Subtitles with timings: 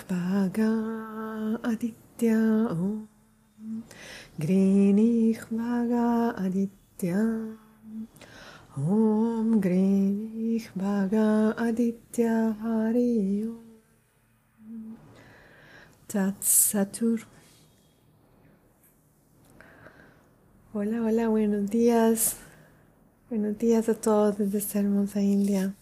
[0.00, 2.38] Vaga Aditya
[2.70, 3.08] Om.
[5.50, 7.20] Vaga Aditya
[8.76, 9.60] Om.
[10.74, 14.96] Vaga Aditya Hari Om.
[16.08, 17.26] Tat Satur
[20.74, 22.38] Hola, hola, buenos días.
[23.28, 25.74] Buenos días a todos desde esta hermosa India.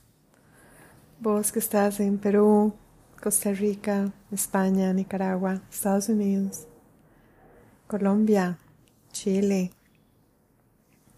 [1.20, 2.74] Vos que estás en Perú,
[3.22, 6.66] Costa Rica, España, Nicaragua, Estados Unidos,
[7.86, 8.58] Colombia,
[9.12, 9.72] Chile,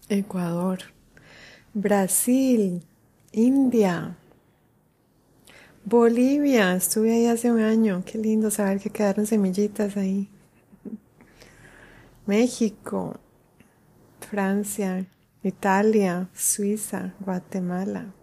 [0.09, 0.79] Ecuador,
[1.73, 2.83] Brasil,
[3.31, 4.17] India,
[5.85, 6.75] Bolivia.
[6.75, 8.03] Estuve ahí hace un año.
[8.05, 10.29] Qué lindo saber que quedaron semillitas ahí.
[12.25, 13.17] México,
[14.29, 15.05] Francia,
[15.41, 18.13] Italia, Suiza, Guatemala.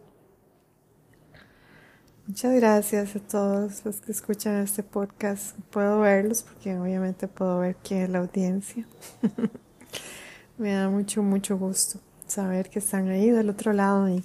[2.31, 5.59] Muchas gracias a todos los que escuchan este podcast.
[5.71, 8.87] Puedo verlos porque obviamente puedo ver quién es la audiencia.
[10.57, 14.23] Me da mucho, mucho gusto saber que están ahí del otro lado y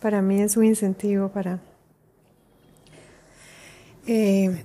[0.00, 1.60] para mí es un incentivo para
[4.06, 4.64] eh,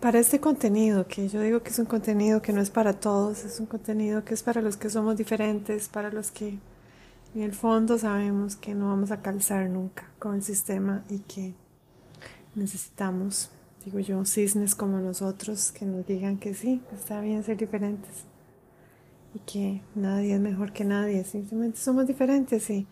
[0.00, 3.44] para este contenido, que yo digo que es un contenido que no es para todos,
[3.44, 6.58] es un contenido que es para los que somos diferentes, para los que
[7.34, 11.54] en el fondo sabemos que no vamos a calzar nunca con el sistema y que
[12.54, 13.50] necesitamos,
[13.84, 18.24] digo yo, cisnes como nosotros que nos digan que sí, está bien ser diferentes
[19.34, 22.86] y que nadie es mejor que nadie, simplemente somos diferentes y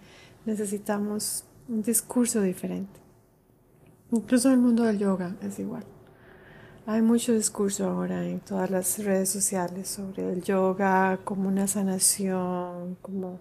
[0.46, 2.98] necesitamos un discurso diferente.
[4.10, 5.84] Incluso en el mundo del yoga es igual.
[6.86, 12.96] Hay mucho discurso ahora en todas las redes sociales sobre el yoga como una sanación,
[13.02, 13.38] como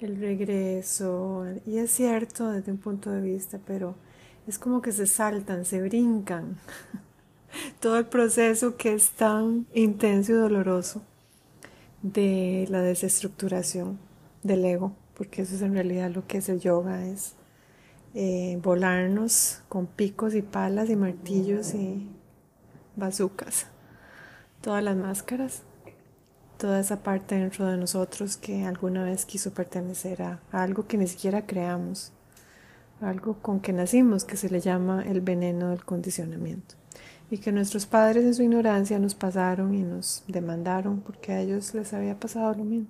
[0.00, 1.46] el regreso.
[1.66, 3.94] Y es cierto desde un punto de vista, pero
[4.46, 6.58] es como que se saltan, se brincan.
[7.80, 11.02] Todo el proceso que es tan intenso y doloroso
[12.02, 13.98] de la desestructuración
[14.42, 17.34] del ego, porque eso es en realidad lo que es el yoga, es
[18.14, 22.08] eh, volarnos con picos y palas y martillos y
[22.96, 23.66] bazucas,
[24.60, 25.62] todas las máscaras
[26.58, 31.06] toda esa parte dentro de nosotros que alguna vez quiso pertenecer a, algo que ni
[31.06, 32.12] siquiera creamos,
[33.00, 36.74] algo con que nacimos, que se le llama el veneno del condicionamiento,
[37.30, 41.72] y que nuestros padres en su ignorancia nos pasaron y nos demandaron porque a ellos
[41.74, 42.88] les había pasado lo mismo.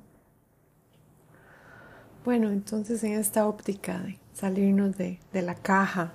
[2.24, 6.14] Bueno, entonces en esta óptica de salirnos de, de la caja,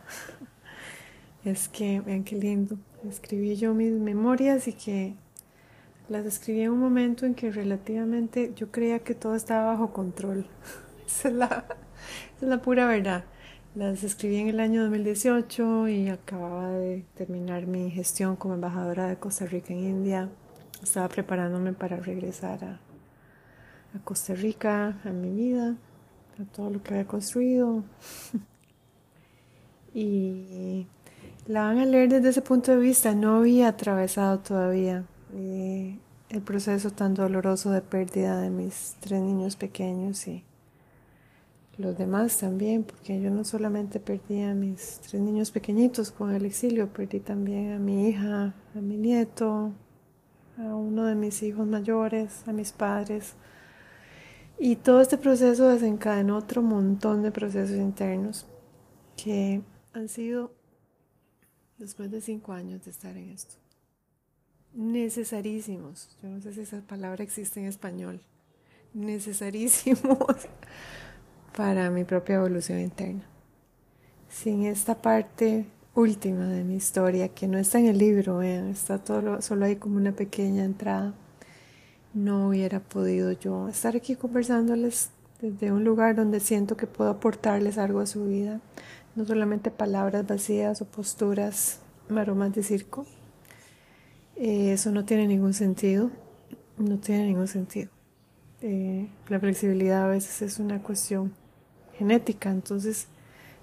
[1.46, 2.78] es que, vean qué lindo,
[3.08, 5.16] escribí yo mis memorias y que
[6.10, 10.46] las escribí en un momento en que relativamente yo creía que todo estaba bajo control.
[11.08, 11.66] esa, es la,
[12.42, 13.24] es la pura verdad.
[13.76, 19.16] Las escribí en el año 2018 y acababa de terminar mi gestión como embajadora de
[19.16, 20.30] Costa Rica en India.
[20.84, 22.80] Estaba preparándome para regresar a,
[23.96, 25.76] a Costa Rica, a mi vida,
[26.40, 27.84] a todo lo que había construido.
[29.94, 30.86] y
[31.48, 33.16] la van a leer desde ese punto de vista.
[33.16, 35.06] No había atravesado todavía
[35.36, 36.00] eh,
[36.30, 40.44] el proceso tan doloroso de pérdida de mis tres niños pequeños y
[41.78, 46.46] los demás también, porque yo no solamente perdí a mis tres niños pequeñitos con el
[46.46, 49.72] exilio, perdí también a mi hija, a mi nieto,
[50.58, 53.34] a uno de mis hijos mayores, a mis padres.
[54.60, 58.46] Y todo este proceso desencadenó otro montón de procesos internos
[59.18, 59.62] que
[59.94, 60.54] han sido
[61.80, 63.63] después de cinco años de estar en esto
[64.74, 66.10] necesarísimos.
[66.22, 68.22] Yo no sé si esa palabra existe en español.
[68.94, 70.18] Necesarísimos
[71.56, 73.24] para mi propia evolución interna.
[74.30, 78.98] Sin esta parte última de mi historia, que no está en el libro, vean, está
[78.98, 81.14] todo, solo hay como una pequeña entrada,
[82.14, 87.78] no hubiera podido yo estar aquí conversándoles desde un lugar donde siento que puedo aportarles
[87.78, 88.60] algo a su vida,
[89.16, 91.80] no solamente palabras vacías o posturas
[92.10, 93.06] maromas de circo,
[94.36, 96.10] eh, eso no tiene ningún sentido,
[96.78, 97.90] no tiene ningún sentido.
[98.62, 101.34] Eh, la flexibilidad a veces es una cuestión
[101.98, 103.08] genética, entonces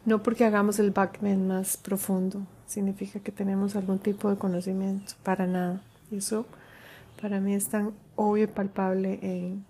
[0.04, 5.46] no porque hagamos el backman más profundo significa que tenemos algún tipo de conocimiento, para
[5.46, 5.82] nada.
[6.10, 6.46] Y eso
[7.20, 9.64] para mí es tan obvio y palpable en,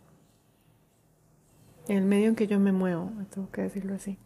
[1.88, 4.18] en el medio en que yo me muevo, tengo que decirlo así.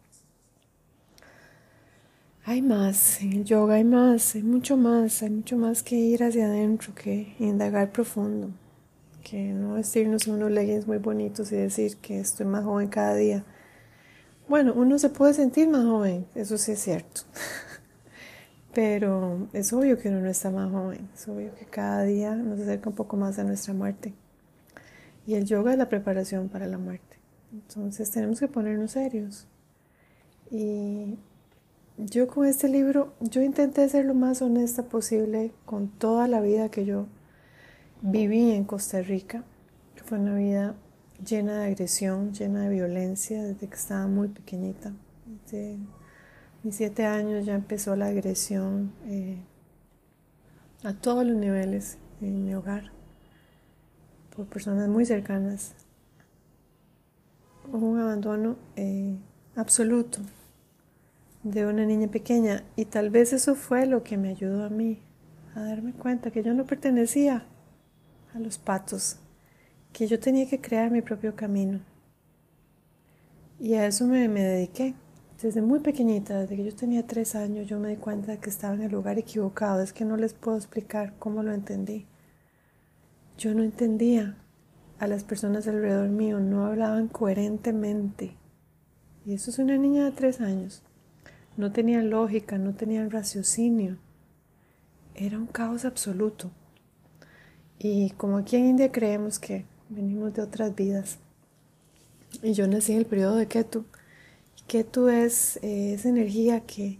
[2.47, 6.23] Hay más, en el yoga hay más, hay mucho más, hay mucho más que ir
[6.23, 8.51] hacia adentro, que indagar profundo,
[9.23, 13.43] que no vestirnos unos leggings muy bonitos y decir que estoy más joven cada día.
[14.47, 17.21] Bueno, uno se puede sentir más joven, eso sí es cierto,
[18.75, 22.59] Pero es obvio que uno no está más joven, es obvio que cada día nos
[22.59, 24.13] acerca un poco más a nuestra muerte.
[25.25, 27.17] Y el yoga es la preparación para la muerte.
[27.51, 29.47] Entonces tenemos que ponernos serios.
[30.51, 31.17] Y
[31.97, 36.69] yo con este libro, yo intenté ser lo más honesta posible con toda la vida
[36.69, 37.07] que yo
[38.01, 39.43] viví en Costa Rica,
[40.05, 40.75] fue una vida
[41.25, 44.93] llena de agresión, llena de violencia desde que estaba muy pequeñita.
[45.25, 45.77] Desde
[46.61, 49.39] mis siete años ya empezó la agresión eh,
[50.83, 52.91] a todos los niveles en mi hogar
[54.35, 55.73] por personas muy cercanas.
[57.71, 59.17] Hubo un abandono eh,
[59.55, 60.19] absoluto
[61.45, 64.99] de una niña pequeña y tal vez eso fue lo que me ayudó a mí
[65.53, 67.45] a darme cuenta que yo no pertenecía
[68.33, 69.17] a los patos
[69.93, 71.79] que yo tenía que crear mi propio camino.
[73.59, 74.93] Y a eso me, me dediqué.
[75.41, 78.49] Desde muy pequeñita, desde que yo tenía tres años, yo me di cuenta de que
[78.49, 79.81] estaba en el lugar equivocado.
[79.81, 82.07] Es que no les puedo explicar cómo lo entendí.
[83.37, 84.35] Yo no entendía
[84.99, 88.35] a las personas alrededor mío, no hablaban coherentemente.
[89.25, 90.83] Y eso es una niña de tres años.
[91.57, 93.97] No tenían lógica, no tenían raciocinio.
[95.15, 96.51] Era un caos absoluto.
[97.79, 101.17] Y como aquí en India creemos que venimos de otras vidas.
[102.41, 103.85] Y yo nací en el periodo de Ketu.
[104.67, 106.97] Ketu es eh, esa energía que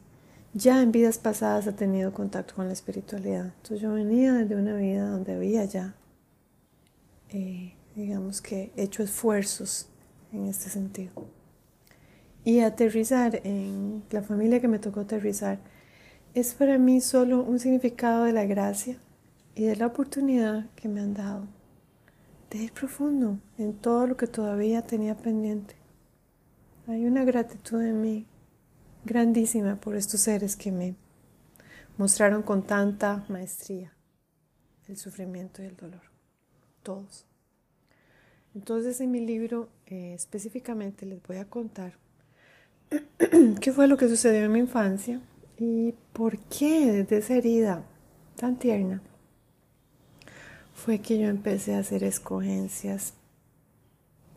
[0.54, 3.48] ya en vidas pasadas ha tenido contacto con la espiritualidad.
[3.48, 5.96] Entonces yo venía de una vida donde había ya,
[7.30, 9.88] eh, digamos que, hecho esfuerzos
[10.32, 11.12] en este sentido.
[12.46, 15.60] Y aterrizar en la familia que me tocó aterrizar
[16.34, 18.98] es para mí solo un significado de la gracia
[19.56, 21.48] y de la oportunidad que me han dado
[22.50, 25.76] de ir profundo en todo lo que todavía tenía pendiente.
[26.88, 28.28] Hay una gratitud en mí
[29.04, 30.96] grandísima por estos seres que me
[31.98, 33.92] mostraron con tanta maestría
[34.88, 36.04] el sufrimiento y el dolor.
[36.84, 37.26] Todos.
[38.54, 42.05] Entonces en mi libro eh, específicamente les voy a contar
[43.62, 45.22] qué fue lo que sucedió en mi infancia
[45.58, 47.84] y por qué desde esa herida
[48.36, 49.02] tan tierna
[50.74, 53.14] fue que yo empecé a hacer escogencias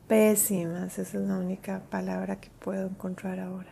[0.06, 3.70] pésimas, esa es la única palabra que puedo encontrar ahora.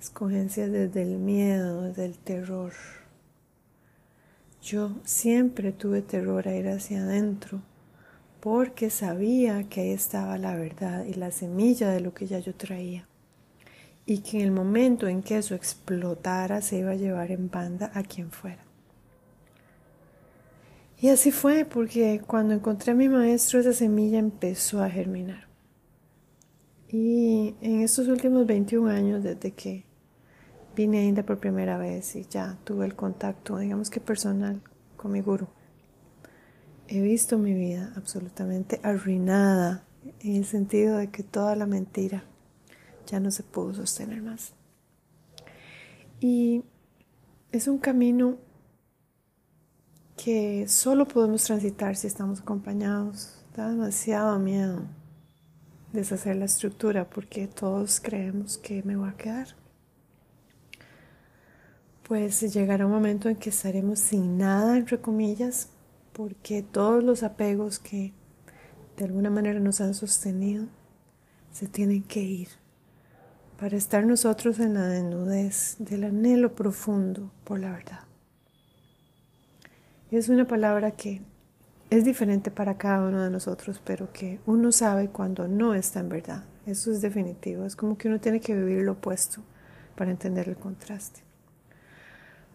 [0.00, 2.72] Escogencias desde el miedo, desde el terror.
[4.62, 7.60] Yo siempre tuve terror a ir hacia adentro
[8.40, 12.54] porque sabía que ahí estaba la verdad y la semilla de lo que ya yo
[12.54, 13.09] traía.
[14.10, 17.92] Y que en el momento en que eso explotara se iba a llevar en banda
[17.94, 18.64] a quien fuera.
[21.00, 25.46] Y así fue, porque cuando encontré a mi maestro esa semilla empezó a germinar.
[26.88, 29.84] Y en estos últimos 21 años, desde que
[30.74, 34.60] vine a India por primera vez y ya tuve el contacto, digamos que personal,
[34.96, 35.46] con mi guru,
[36.88, 39.84] he visto mi vida absolutamente arruinada
[40.18, 42.24] en el sentido de que toda la mentira
[43.06, 44.52] ya no se pudo sostener más.
[46.20, 46.64] Y
[47.52, 48.36] es un camino
[50.22, 53.36] que solo podemos transitar si estamos acompañados.
[53.56, 54.82] Da demasiado miedo
[55.92, 59.48] deshacer la estructura porque todos creemos que me va a quedar.
[62.06, 65.70] Pues llegará un momento en que estaremos sin nada, entre comillas,
[66.12, 68.12] porque todos los apegos que
[68.96, 70.66] de alguna manera nos han sostenido
[71.52, 72.48] se tienen que ir
[73.60, 78.00] para estar nosotros en la desnudez del anhelo profundo por la verdad.
[80.10, 81.20] Es una palabra que
[81.90, 86.08] es diferente para cada uno de nosotros, pero que uno sabe cuando no está en
[86.08, 86.44] verdad.
[86.64, 87.66] Eso es definitivo.
[87.66, 89.42] Es como que uno tiene que vivir lo opuesto
[89.94, 91.20] para entender el contraste.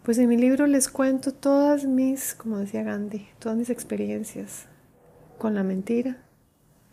[0.02, 4.66] Pues en mi libro les cuento todas mis, como decía Gandhi, todas mis experiencias
[5.38, 6.18] con la mentira,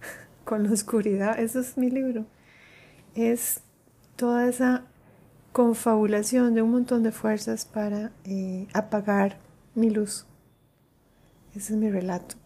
[0.44, 1.40] con la oscuridad.
[1.40, 2.26] Eso es mi libro.
[3.14, 3.62] Es
[4.22, 4.84] toda esa
[5.52, 9.38] confabulación de un montón de fuerzas para eh, apagar
[9.74, 10.26] mi luz
[11.54, 12.36] ese es mi relato.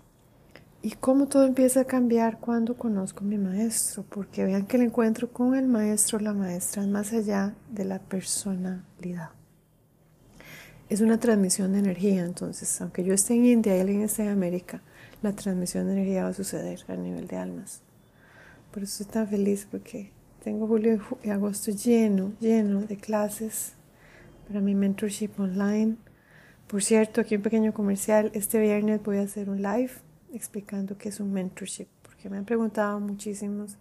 [0.82, 4.84] Y cómo todo empieza a cambiar cuando conozco a mi maestro, porque vean que el
[4.84, 9.30] encuentro con el maestro o la maestra es más allá de la personalidad.
[10.88, 14.30] Es una transmisión de energía, entonces, aunque yo esté en India y alguien esté en
[14.30, 14.82] América,
[15.22, 17.82] la transmisión de energía va a suceder a nivel de almas.
[18.72, 20.15] Por eso estoy tan feliz, porque
[20.46, 23.72] tengo julio y agosto lleno, lleno de clases
[24.46, 25.96] para mi mentorship online
[26.66, 28.32] por cierto, aquí un pequeño comercial.
[28.34, 29.92] Este viernes voy a hacer un live
[30.32, 33.76] explicando qué es un mentorship, porque me han preguntado muchísimos.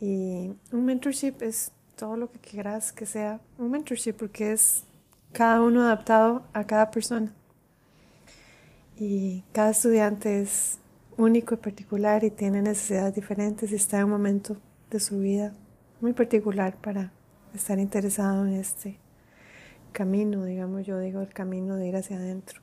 [0.00, 4.82] Y un mentorship es todo lo que quieras que sea un mentorship, porque es
[5.32, 7.32] cada uno adaptado a cada persona.
[8.96, 10.78] Y cada estudiante es
[11.16, 14.56] único y particular y tiene necesidades diferentes y está en un momento
[14.90, 15.54] de su vida
[16.00, 17.12] muy particular para
[17.54, 18.98] estar interesado en este
[19.92, 22.62] camino, digamos, yo digo el camino de ir hacia adentro.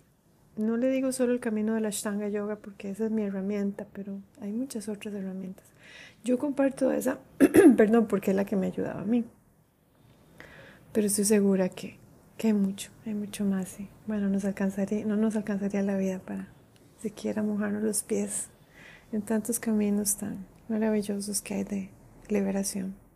[0.56, 3.86] No le digo solo el camino de la Ashtanga Yoga porque esa es mi herramienta,
[3.94, 5.66] pero hay muchas otras herramientas.
[6.24, 7.20] Yo comparto esa,
[7.78, 9.24] perdón, porque es la que me ayudaba a mí.
[10.94, 11.98] Pero estoy segura que,
[12.38, 13.78] que hay mucho, hay mucho más.
[14.08, 16.48] Bueno, nos alcanzaría, no nos alcanzaría la vida para
[17.00, 18.48] siquiera mojarnos los pies
[19.12, 21.90] en tantos caminos tan maravillosos que hay de
[22.30, 23.07] liberación.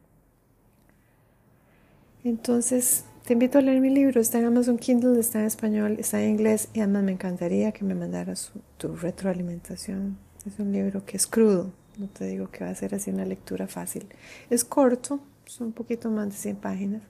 [2.23, 4.21] Entonces, te invito a leer mi libro.
[4.21, 7.83] Está en Amazon Kindle, está en español, está en inglés y además me encantaría que
[7.83, 10.17] me mandaras tu retroalimentación.
[10.45, 13.25] Es un libro que es crudo, no te digo que va a ser así una
[13.25, 14.07] lectura fácil.
[14.49, 17.01] Es corto, son un poquito más de 100 páginas,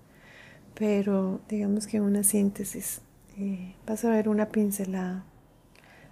[0.75, 3.01] pero digamos que una síntesis.
[3.37, 5.25] Eh, vas a ver una pincelada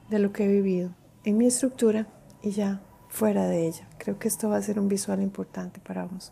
[0.09, 0.91] de lo que he vivido
[1.25, 2.07] en mi estructura
[2.41, 3.87] y ya fuera de ella.
[3.97, 6.31] Creo que esto va a ser un visual importante para vos.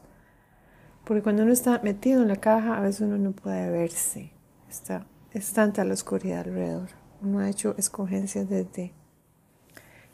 [1.07, 4.29] Porque cuando uno está metido en la caja, a veces uno no puede verse.
[4.67, 6.89] Está, es tanta la oscuridad alrededor.
[7.21, 8.91] Uno ha hecho escogencias desde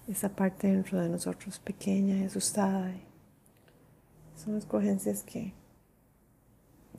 [0.07, 2.93] esa parte dentro de nosotros, pequeña y asustada.
[4.35, 5.55] Son escogencias que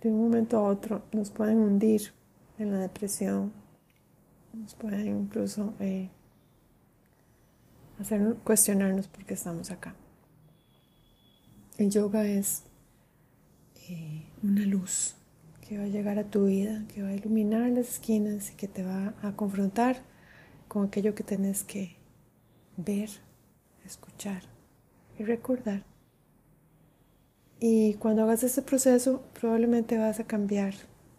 [0.03, 2.13] de un momento a otro nos pueden hundir
[2.59, 3.53] en la depresión,
[4.53, 6.11] nos pueden incluso eh,
[8.01, 9.95] hacer cuestionarnos por qué estamos acá.
[11.79, 12.65] El yoga es
[13.89, 15.17] eh, una luz
[15.67, 18.69] que va a llegar a tu vida, que va a iluminar las esquinas y que
[18.69, 20.03] te va a confrontar
[20.69, 21.97] con aquello que tenés que
[22.77, 23.09] ver,
[23.85, 24.43] escuchar
[25.19, 25.85] y recordar.
[27.61, 30.75] Y cuando hagas este proceso, probablemente vas a cambiar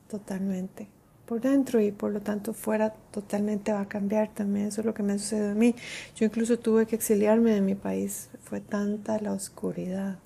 [0.10, 0.88] totalmente
[1.25, 4.67] por dentro y por lo tanto fuera totalmente va a cambiar también.
[4.67, 5.75] Eso es lo que me sucedió a mí.
[6.15, 8.29] Yo incluso tuve que exiliarme de mi país.
[8.43, 10.19] Fue tanta la oscuridad.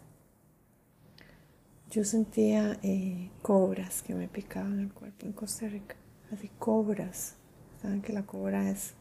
[1.89, 5.96] Yo sentía eh, cobras que me picaban el cuerpo en Costa Rica.
[6.31, 7.36] Así, cobras.
[7.81, 8.93] Saben que la cobra es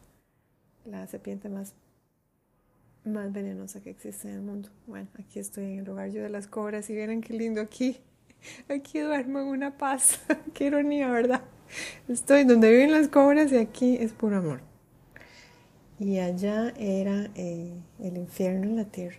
[0.87, 1.75] la serpiente más,
[3.05, 4.71] más venenosa que existe en el mundo.
[4.87, 7.99] Bueno, aquí estoy en el hogar yo de las cobras y miren qué lindo aquí.
[8.71, 10.21] Aquí duermo en una paz.
[10.55, 11.43] qué ironía, ¿verdad?
[12.09, 14.61] Estoy donde viven las cobras y aquí es puro amor.
[15.99, 19.19] Y allá era eh, el infierno en la tierra.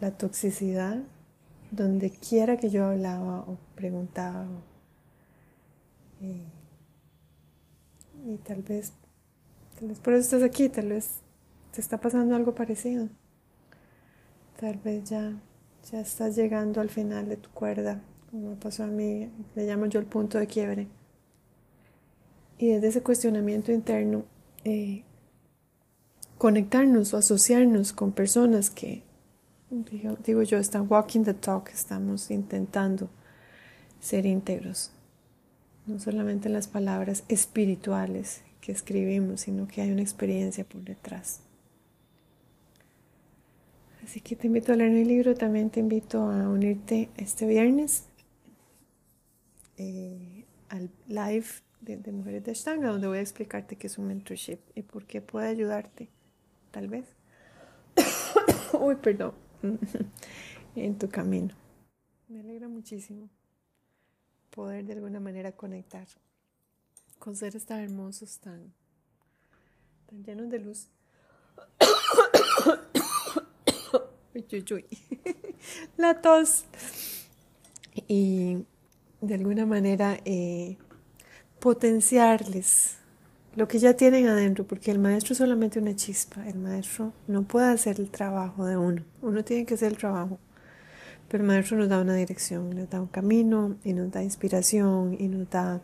[0.00, 1.04] La toxicidad,
[1.70, 4.46] donde quiera que yo hablaba o preguntaba.
[6.20, 6.42] Y
[8.44, 8.92] tal vez,
[9.78, 11.20] tal vez por eso estás aquí, tal vez
[11.72, 13.08] te está pasando algo parecido.
[14.60, 15.40] Tal vez ya,
[15.90, 20.00] ya estás llegando al final de tu cuerda como pasó a mí, le llamo yo
[20.00, 20.88] el punto de quiebre.
[22.58, 24.24] Y desde ese cuestionamiento interno,
[24.64, 25.04] eh,
[26.36, 29.02] conectarnos o asociarnos con personas que,
[29.70, 33.08] digo, yo, walking the talk, estamos intentando
[34.00, 34.90] ser íntegros.
[35.86, 41.40] No solamente en las palabras espirituales que escribimos, sino que hay una experiencia por detrás.
[44.04, 48.04] Así que te invito a leer el libro, también te invito a unirte este viernes
[49.76, 51.46] eh, al live
[51.80, 55.20] de, Mujeres de Ashtanga, donde voy a explicarte qué es un mentorship y por qué
[55.20, 56.08] puede ayudarte,
[56.70, 57.04] tal vez.
[58.80, 59.47] Uy, perdón.
[60.76, 61.54] en tu camino.
[62.28, 63.28] Me alegra muchísimo
[64.50, 66.06] poder de alguna manera conectar
[67.18, 68.72] con seres tan hermosos, tan,
[70.06, 70.88] tan llenos de luz.
[75.96, 76.64] La tos.
[78.06, 78.64] Y
[79.20, 80.76] de alguna manera eh,
[81.58, 82.97] potenciarles
[83.58, 87.42] lo que ya tienen adentro, porque el maestro es solamente una chispa, el maestro no
[87.42, 90.38] puede hacer el trabajo de uno, uno tiene que hacer el trabajo,
[91.28, 95.16] pero el maestro nos da una dirección, nos da un camino y nos da inspiración
[95.18, 95.80] y nos da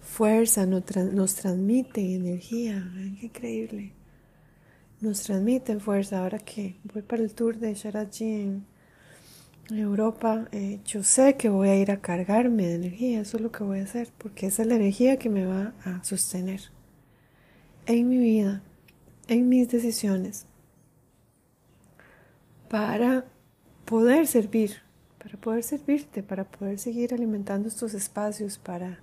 [0.00, 0.84] fuerza, nos,
[1.36, 2.90] transmite energía,
[3.20, 3.92] qué increíble,
[5.00, 8.62] nos transmite fuerza, ahora que voy para el tour de Sharaji
[9.70, 13.50] Europa, eh, yo sé que voy a ir a cargarme de energía, eso es lo
[13.50, 16.60] que voy a hacer, porque esa es la energía que me va a sostener
[17.86, 18.62] en mi vida,
[19.26, 20.46] en mis decisiones,
[22.68, 23.24] para
[23.84, 24.76] poder servir,
[25.18, 29.00] para poder servirte, para poder seguir alimentando estos espacios, para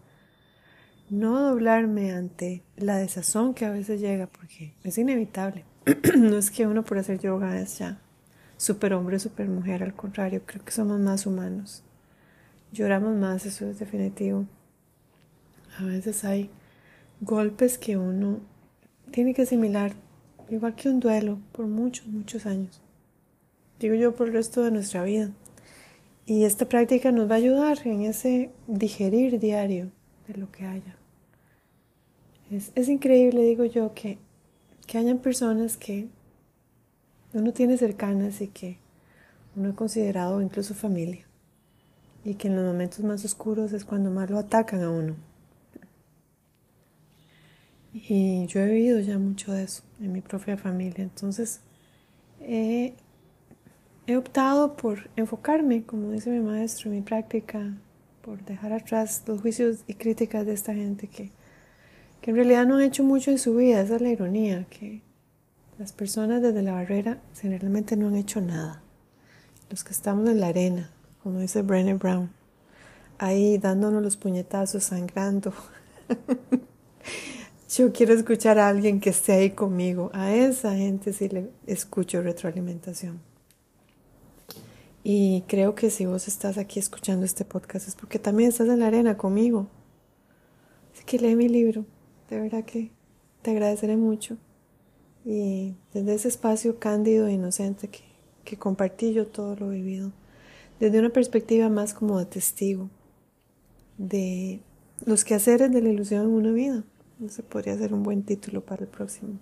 [1.09, 5.65] no doblarme ante la desazón que a veces llega, porque es inevitable.
[6.17, 8.02] no es que uno por hacer yoga es ya
[8.63, 11.83] super hombre, super mujer, al contrario, creo que somos más humanos.
[12.71, 14.45] Lloramos más, eso es definitivo.
[15.77, 16.49] A veces hay
[17.19, 18.39] golpes que uno
[19.11, 19.91] tiene que asimilar,
[20.49, 22.81] igual que un duelo, por muchos, muchos años.
[23.79, 25.29] Digo yo, por el resto de nuestra vida.
[26.25, 29.91] Y esta práctica nos va a ayudar en ese digerir diario
[30.29, 30.95] de lo que haya.
[32.49, 34.19] Es, es increíble, digo yo, que,
[34.87, 36.07] que hayan personas que
[37.33, 38.77] uno tiene cercanas y que
[39.55, 41.25] uno ha considerado incluso familia.
[42.23, 45.15] Y que en los momentos más oscuros es cuando más lo atacan a uno.
[47.93, 51.03] Y yo he vivido ya mucho de eso en mi propia familia.
[51.03, 51.59] Entonces,
[52.39, 52.93] he
[54.15, 57.73] optado por enfocarme, como dice mi maestro, en mi práctica,
[58.21, 61.29] por dejar atrás los juicios y críticas de esta gente que,
[62.21, 63.81] que en realidad no han hecho mucho en su vida.
[63.81, 65.01] Esa es la ironía, que
[65.79, 68.81] las personas desde la barrera generalmente no han hecho nada.
[69.69, 70.91] Los que estamos en la arena,
[71.23, 72.29] como dice Brené Brown,
[73.17, 75.53] ahí dándonos los puñetazos, sangrando.
[77.75, 80.11] Yo quiero escuchar a alguien que esté ahí conmigo.
[80.13, 83.19] A esa gente sí le escucho retroalimentación.
[85.03, 88.79] Y creo que si vos estás aquí escuchando este podcast es porque también estás en
[88.79, 89.67] la arena conmigo.
[90.93, 91.85] Así que lee mi libro.
[92.29, 92.91] De verdad que
[93.41, 94.37] te agradeceré mucho.
[95.25, 98.01] Y desde ese espacio cándido e inocente que,
[98.43, 100.11] que compartí yo todo lo vivido.
[100.79, 102.89] Desde una perspectiva más como de testigo.
[103.97, 104.59] De
[105.05, 106.83] los quehaceres de la ilusión en una vida.
[107.19, 109.39] No se podría ser un buen título para el próximo.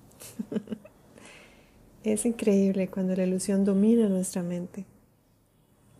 [2.04, 4.86] es increíble cuando la ilusión domina nuestra mente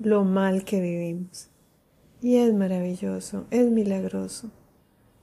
[0.04, 1.50] lo mal que vivimos.
[2.22, 4.52] Y es maravilloso, es milagroso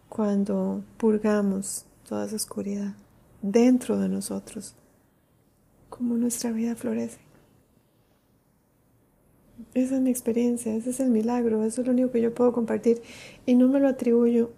[0.08, 2.94] cuando purgamos toda esa oscuridad
[3.42, 4.74] dentro de nosotros,
[5.88, 7.18] como nuestra vida florece.
[9.74, 12.52] Esa es mi experiencia, ese es el milagro, eso es lo único que yo puedo
[12.52, 13.02] compartir
[13.44, 14.50] y no me lo atribuyo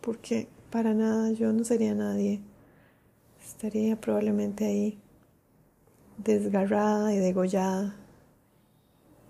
[0.00, 2.40] porque para nada yo no sería nadie.
[3.44, 4.98] Estaría probablemente ahí
[6.18, 7.96] desgarrada y degollada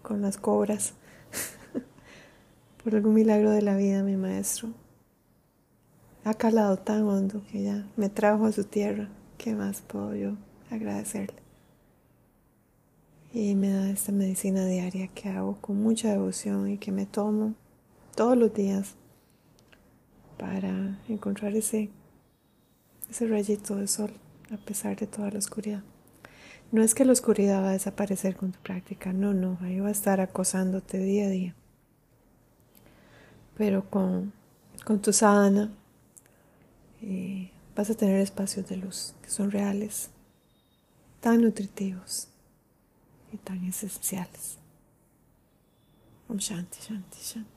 [0.03, 0.95] con las cobras.
[2.85, 4.71] Por algún milagro de la vida, mi maestro
[6.25, 9.09] ha calado tan hondo que ya me trajo a su tierra.
[9.37, 10.37] ¿Qué más puedo yo
[10.71, 11.43] agradecerle?
[13.33, 17.55] Y me da esta medicina diaria que hago con mucha devoción y que me tomo
[18.15, 18.95] todos los días
[20.39, 21.91] para encontrar ese,
[23.11, 24.13] ese rayito de sol
[24.51, 25.83] a pesar de toda la oscuridad.
[26.73, 29.89] No es que la oscuridad va a desaparecer con tu práctica, no, no, ahí va
[29.89, 31.55] a estar acosándote día a día.
[33.57, 34.33] Pero con,
[34.85, 35.71] con tu sadhana
[37.07, 40.11] eh, vas a tener espacios de luz que son reales,
[41.21, 42.29] tan nutritivos
[43.33, 44.59] y tan esenciales.
[46.29, 47.54] Om Shanti, Shanti, Shanti.